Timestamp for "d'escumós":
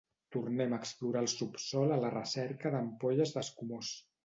3.39-3.95